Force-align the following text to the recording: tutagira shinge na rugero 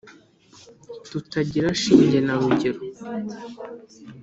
tutagira 1.09 1.69
shinge 1.81 2.19
na 2.27 2.33
rugero 2.39 2.81